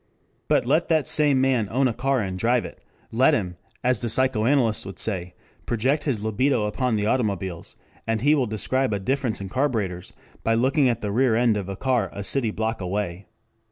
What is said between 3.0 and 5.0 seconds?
let him, as the psychoanalysts would